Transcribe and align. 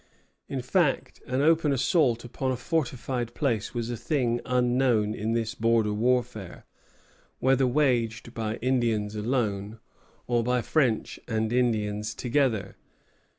In 0.49 0.63
fact, 0.63 1.21
an 1.27 1.43
open 1.43 1.71
assault 1.71 2.25
upon 2.25 2.51
a 2.51 2.55
fortified 2.57 3.35
place 3.35 3.75
was 3.75 3.91
a 3.91 3.95
thing 3.95 4.41
unknown 4.47 5.13
in 5.13 5.33
this 5.33 5.53
border 5.53 5.93
warfare, 5.93 6.65
whether 7.37 7.67
waged 7.67 8.33
by 8.33 8.55
Indians 8.63 9.15
alone, 9.15 9.77
or 10.25 10.41
by 10.43 10.63
French 10.63 11.19
and 11.27 11.53
Indians 11.53 12.15
together. 12.15 12.77